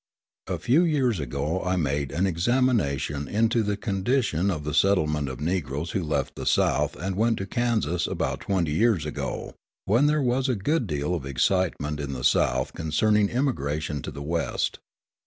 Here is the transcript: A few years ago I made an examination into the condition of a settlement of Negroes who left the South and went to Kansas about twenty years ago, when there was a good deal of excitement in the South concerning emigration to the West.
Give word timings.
A 0.47 0.57
few 0.57 0.81
years 0.83 1.19
ago 1.19 1.63
I 1.63 1.75
made 1.75 2.11
an 2.11 2.25
examination 2.25 3.27
into 3.27 3.61
the 3.61 3.77
condition 3.77 4.49
of 4.49 4.65
a 4.65 4.73
settlement 4.73 5.29
of 5.29 5.39
Negroes 5.39 5.91
who 5.91 6.01
left 6.01 6.35
the 6.35 6.47
South 6.47 6.95
and 6.95 7.15
went 7.15 7.37
to 7.37 7.45
Kansas 7.45 8.07
about 8.07 8.39
twenty 8.39 8.71
years 8.71 9.05
ago, 9.05 9.53
when 9.85 10.07
there 10.07 10.23
was 10.23 10.49
a 10.49 10.55
good 10.55 10.87
deal 10.87 11.13
of 11.13 11.27
excitement 11.27 11.99
in 11.99 12.13
the 12.13 12.23
South 12.23 12.73
concerning 12.73 13.29
emigration 13.29 14.01
to 14.01 14.09
the 14.09 14.23
West. 14.23 14.79